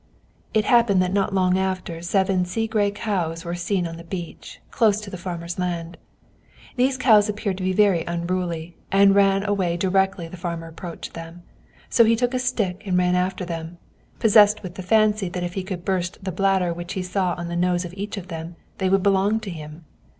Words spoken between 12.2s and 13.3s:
a stick and ran